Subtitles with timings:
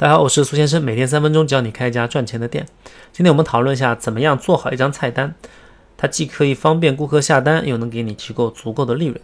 [0.00, 2.64] 大家好，我是苏先生，每天三分钟教你开一家赚钱的店。
[3.12, 5.34] 今天我们讨论一下怎么样做好一张菜单，
[5.96, 9.20] 它既可以方便顾客下单，又能给你提供足够的利润。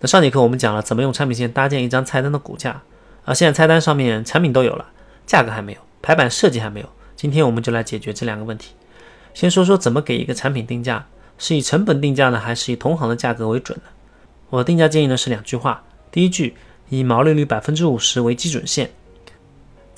[0.00, 2.82] 那上节课我们讲了怎么用产品线搭建一张菜单的骨架，
[3.24, 4.90] 而现在菜单上面产品都有了，
[5.24, 6.86] 价格还没有，排版设计还没有。
[7.16, 8.74] 今天我们就来解决这两个问题。
[9.32, 11.06] 先说说怎么给一个产品定价，
[11.38, 13.84] 是以成本定价呢，还是以同行的价格为准呢？
[14.50, 16.54] 我的定价建议呢是两句话，第一句
[16.90, 18.90] 以毛利率百分之五十为基准线。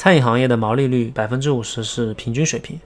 [0.04, 2.78] 餐饮行业的毛利率百分之五十是平均水平，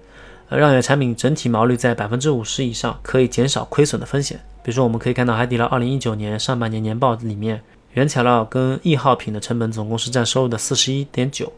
[0.51, 4.39] 呃，让你的产品整体毛利在百分之五十以上，可以减少亏损的风险。
[4.63, 7.61] 比如说，我们可以看到海底捞二零一九年上半年年报里面，
[7.95, 11.53] 原材料跟易耗品的成本总共是占收入的四十一点九，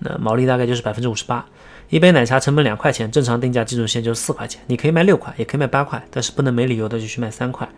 [0.00, 1.46] 那毛利大概就是百分之五十八。
[1.88, 7.68] 一杯奶茶成本两块钱，正常定价基准线就是四块钱，你可以卖六块，也可以卖八块，但是不能没理由的就去卖三块。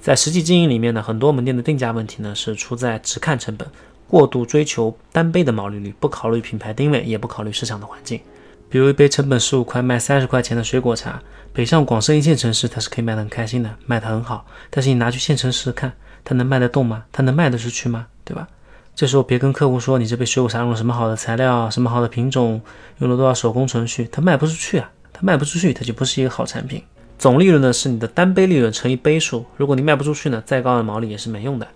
[0.00, 3.68] 在实际经营里面呢，很多门店的定价问题呢，是出在只看成本。
[4.12, 8.20] 过度追求单杯的毛利率，不考虑品牌定位，也不考虑市场的环境。
[8.68, 11.18] 比如一杯成本十五块卖三十块钱的水果茶，
[11.54, 14.44] 北上广深一线城市它是可以卖得很开心的，卖得很好。
[14.68, 15.90] 但是你拿去县城市看，
[16.24, 17.04] 它能卖得动吗？
[17.10, 18.06] 它能卖得出去吗？
[18.22, 18.46] 对吧？
[18.94, 22.60] 这时候别跟客户说你这杯水果茶用了什么好的材料，什么好的品种，
[22.98, 24.90] 用了多少手工程序，它卖不出去啊！
[25.10, 26.82] 它卖不出去，它就不是一个好产品。
[27.18, 31.66] 总利润呢是你的单杯利润乘以杯数，如果你卖不出去呢，再高的毛利也是没用的。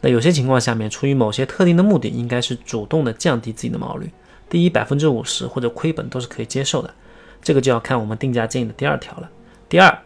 [0.00, 4.10] 那有些情况下面，出于某些特定的目的，应该是主动的降低自己的毛率。
[4.48, 6.92] 第一，百分之五十或者亏本都是可以接受的，
[7.42, 9.28] 这个就要看我们定价建议的第二条了。
[9.68, 9.98] 第二，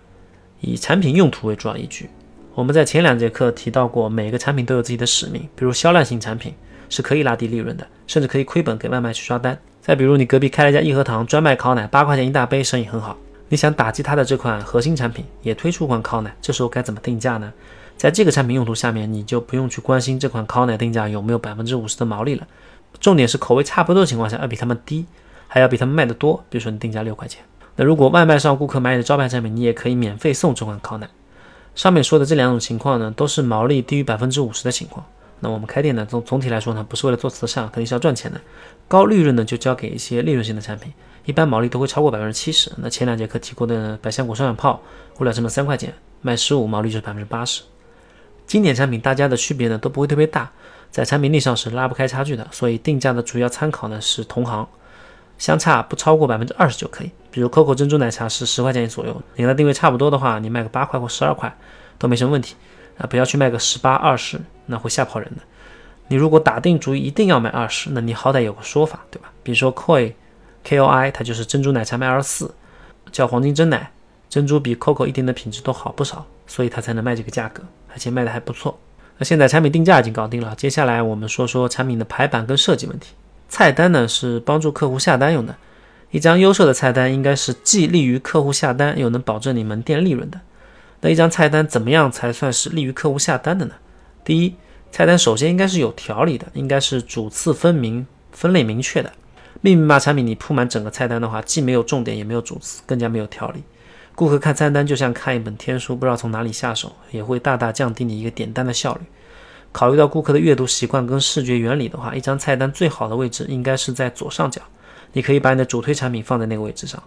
[0.61, 2.11] 以产品用途为主要依据。
[2.55, 6.53] 我们在前两节课提到过，每个产品都有自己的使命，比如销量型产品
[6.89, 9.59] 是可以拉低利润的，甚至可以亏本给外卖去刷单。
[9.81, 13.17] 再比如你隔壁开了一家益禾堂，专卖烤奶，八块钱一大杯，生意很好。
[13.48, 17.53] 你想打击它的这款核心产品，也推出款烤奶，这时候该怎么定价呢？
[17.97, 22.47] 在这个产品用途下面，你就不用去关心这款烤奶定价有没有百分之五十的毛利了。
[23.00, 25.06] 重点是口味差不多的情况下要比他们低，
[25.47, 26.42] 还要比他们卖的多。
[26.48, 27.42] 比如说你定价六块钱，
[27.77, 31.09] 那如果外卖上顾客买你的招牌产品，你也可以免费送这款烤奶。
[31.75, 35.05] 上面说的这两种情况呢，都是毛利低于百分之五十的情况。
[35.44, 38.41] 那我们开店呢，总总体来说呢，不是为了做慈善，肯定是要赚钱的。
[38.88, 40.91] 高利润呢，就交给一些利润型的产品，
[41.27, 42.72] 一般毛利都会超过百分之七十。
[42.78, 44.81] 那前两节课提过的百香果双响炮，
[45.21, 47.62] 物料成本三块钱，卖十五，毛利就是百分之八十。
[48.47, 50.50] 经典产品大家的区别呢都不会特别大，
[50.91, 54.66] 在产品力上是拉不开差距的，所以定价的主要参考呢是同行，
[55.37, 57.11] 相差不超过百分之二十就可以。
[57.31, 61.55] 比如 COCO 珍珠奶茶是十块钱左右，你的定位差不多的话，你卖个八块或十二块
[61.99, 62.55] 都没什么问题
[62.99, 65.43] 啊，不要去卖个十八二十，那会吓跑人的。
[66.09, 69.32] 你如果打定主意一定要卖二十，那你好歹有个说法，对吧？
[69.43, 70.12] 比如说 Koi
[70.62, 72.55] K O I，它就是珍珠奶茶卖二十四，
[73.10, 73.91] 叫黄金真奶，
[74.28, 77.62] 珍珠比 COCO 一点的品质都好不少，所以它才能卖这个价格。
[77.93, 78.77] 而且卖的还不错。
[79.19, 83.15] 那现在产品定价已经搞定了，接下来我们说说产品的排版跟设计问题。
[83.49, 85.55] 菜单呢是帮助客户下单用的，
[86.11, 90.41] 一张优秀的菜单应该是既利于客户下单，又能保证你门店利润的。
[91.04, 93.75] 那一张菜单怎么样才算是利于客户下单的呢？
[94.25, 94.54] 第一，
[94.91, 99.12] 菜单首先应该是有条理的，应该是主次分明、分类明确的。
[99.60, 103.62] 密密麻产品你铺满整个菜单的话，既没有重点，也没有主次，更加没有条理。
[104.14, 109.03] 顾客看菜单就像看一本天书，不知道从哪里下手，也会大大降低你一个点单的效率。
[109.72, 114.62] 考虑到顾客的阅读习惯跟视觉原理的话，一张菜单最好的位置应该是在左上角。
[115.12, 117.03] 你可以把你的主推产品放在那个位置上，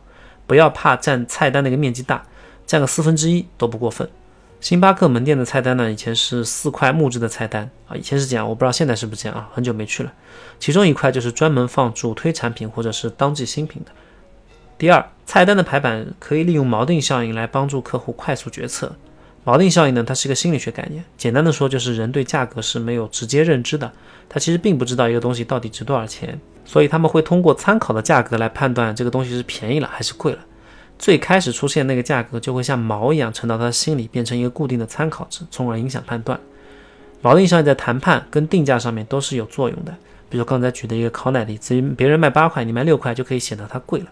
[0.46, 2.24] 不要怕占菜单那个面积大，
[2.68, 4.08] 占个四分之一都不过分。
[4.60, 10.12] 星巴克门店的菜单呢，以前是四块木质的菜单啊，以前是这样，我不知道现在是不是这样啊，很久没去了。
[10.60, 13.92] 其中一块就是专门放主推产品或者是当季新品的。
[14.78, 18.96] 第二，菜单的排版可以利用锚定效应来帮助客户快速决策。
[19.46, 23.90] 锚定效应呢，它是一个心理学概念，简单的说就是人对价格是没有直接认知的，
[24.28, 30.40] 他其实并不知道一个东西到底值多少钱，所以他们会通过参考的价格来判断这个东西是便宜了还是贵了。
[30.98, 36.40] 最开始出现那个价格就会像锚一样沉到他心里，变成一个固定的参考值，从而影响判断。
[37.24, 39.96] 锚定效应在谈判跟定价上面都是有作用的。
[40.30, 44.08] 比如刚才举的一个烤奶例子，别人卖八块，你卖六块，就可以显得它贵了。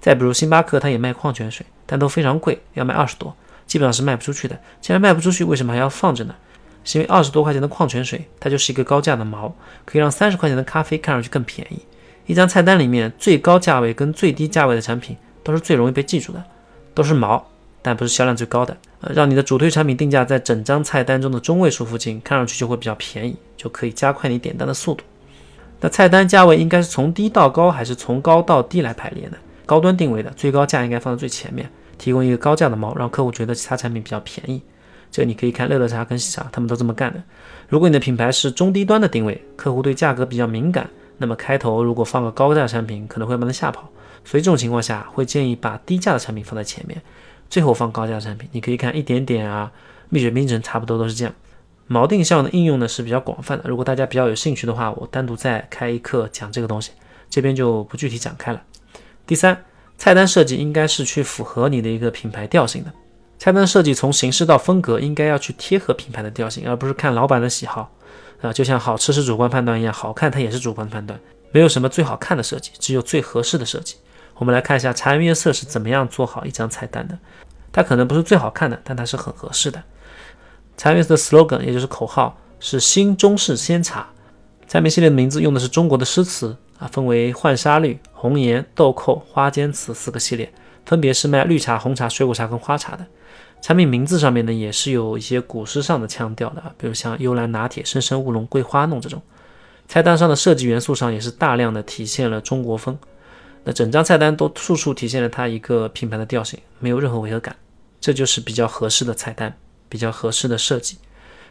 [0.00, 4.58] 再比如星巴克，它也卖矿泉水，但都非常贵，要卖二十多，基本上是卖不出去的。
[4.80, 6.34] 既然卖不出去，为什么还要放着呢？
[6.82, 11.80] 是因为二十多块钱的矿泉水，它就是一个高价的毛，可以让三十块钱的咖啡看上去更便宜。
[12.24, 16.42] 一张菜单里面最高价位跟最低价位的产品都是最容易被记住的，
[16.94, 17.44] 都是毛，
[17.82, 18.76] 但不是销量最高的。
[19.00, 25.04] 呃，让你的主推产品定价在整张菜单中的中位数附近，看上去就会比较便宜，就可以加快你点单的速度。
[25.80, 29.36] 那菜单价位应该是从低到高，还是从高到低来排列呢？
[29.64, 34.60] 高端定位的最高价应该放在最前面，提供一个高价的猫，让客户觉得其他产品比较便宜。
[35.10, 37.22] 这你可以看乐乐茶跟喜茶，他们都这么干的。
[37.68, 40.90] 如果你的品牌是中低端的定位，客户对价格比较敏感，
[41.20, 43.88] 那么开头如果放个高价产品，可能会把它吓跑。
[44.24, 47.00] 所以这种情况下，会建议把低价的产品放在前面，
[47.50, 48.48] 最后放高价产品。
[48.52, 49.70] 你可以看一点点啊，
[50.08, 51.34] 蜜雪冰城差不多都是这样。
[51.88, 56.92] 锚定效的应用呢是比较广泛的，如果大家比较有兴趣的话，我单独再开一课讲这个东西，
[57.28, 58.62] 这边就不具体展开了。
[59.26, 59.64] 第三，
[59.98, 62.92] 菜单设计应该是去符合你的一个品牌调性的。
[63.38, 67.90] 菜单设计从形式到风格，应该要去贴合品牌的调性，而不是看老板的喜好
[68.40, 68.52] 啊。
[68.52, 71.18] 就像好吃是主观判断一样，好看它也是主观判断，
[71.52, 73.96] 没有什么最好看的设计，只有最合适的设计。
[74.36, 77.18] 我们来看一下茶颜悦色是怎么样做好一张菜单的。
[77.72, 79.82] 它可能不是最好看的，但它是很合适的。
[80.76, 84.08] 茶颜悦色的 slogan 也就是口号是新中式鲜茶。
[84.66, 90.52] 菜名系列的名字用的是中国的诗词啊，分为浣纱绿、红颜、豆蔻、花间词四个系列，
[90.86, 93.04] 分别是卖绿茶、红茶、水果茶跟花茶的。
[93.60, 99.20] 产品名字上面呢，也是有一些古诗上的腔调的啊，比如像幽兰拿铁、深深乌龙、桂花弄这种。
[99.86, 102.98] 菜单上的设计元素上也是大量的体现了中国风。
[103.64, 107.54] 那整张菜单都处处体现了它一个品牌的调性，没有任何违和感，
[108.00, 109.54] 这就是比较合适的菜单，
[109.88, 110.96] 比较合适的设计。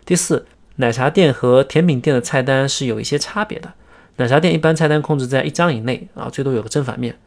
[0.06, 0.48] 第四，
[0.78, 3.74] 奶茶店和甜品店的菜单是有一些差别的。
[4.16, 7.20] 奶茶店一般菜单控制在一张以内啊，最多有个正反面，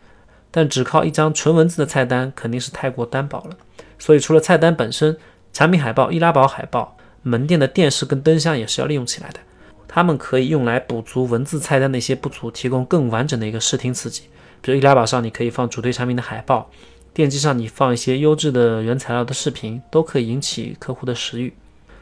[0.51, 3.57] 但只靠一张纯文字的菜单肯定是太过单薄了。
[4.03, 5.17] 所以，除了菜单本身，
[5.53, 9.39] 产品海报、易拉宝海报、门店的电视跟灯箱也是要利用起来的。
[9.87, 14.25] 它们可以用来补足文字菜单的一些不足，提供更完整的一个视听刺激。
[14.61, 16.69] 比如易拉宝上你可以放主推产品的海报，
[17.15, 21.55] 电机上你放一些优质的原材料的视频，都可以引起客户的食欲。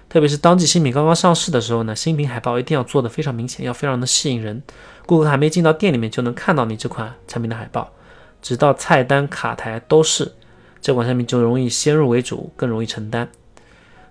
[0.08, 4.62] 特别是当季新品刚刚上市的时候呢，新品海报一定要做的非常明显，要非常的吸引人。
[5.04, 7.92] 顾客还没进到店里面就能看到你这款产品的海报，
[8.40, 10.32] 直到菜单卡台都是。
[10.80, 13.28] 这款产品就容易先入为主，更容易承担。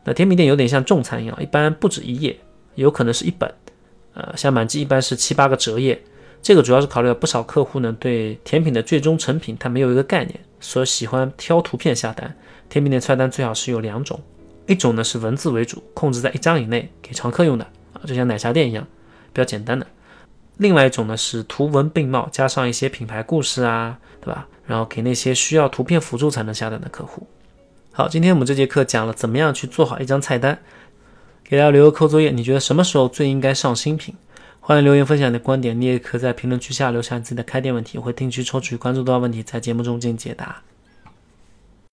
[0.04, 2.40] 那甜品店有点像重餐一样，一般不止一页，
[2.76, 3.54] 有可能是一本。
[4.14, 6.02] 呃，像满记一般是七八个折页。
[6.42, 12.34] 这个主要是考虑到不少客户呢对甜品的最终成品他没有一个概念，所以喜欢挑图片下单。
[12.70, 14.20] 甜品店菜单最好是有两种，
[14.66, 18.88] 一种呢是文字为主，控制在一张以内，给常客用的啊，就像奶茶店一样，
[19.34, 19.86] 比较简单的。
[20.58, 24.48] 另外一种呢是图文并茂，加上一些品牌故事啊，对吧？
[24.70, 27.26] 然后给那些需要图片辅助才能下单的客户。
[27.92, 30.60] 好，今天我们这节课讲了怎么样去做好一张菜单，
[31.44, 32.30] 给大家留个扣作业。
[32.30, 34.14] 你觉得什么时候最应该上新品？
[34.60, 35.82] 欢迎留言分享你的观点。
[35.82, 40.62] 你也可以在评论区下留下你自己的开店问题，我会定期抽取关注到问题，在节目中进行解答。